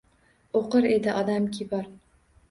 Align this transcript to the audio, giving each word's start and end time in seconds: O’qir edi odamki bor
O’qir 0.59 0.87
edi 0.93 1.13
odamki 1.19 1.67
bor 1.75 1.85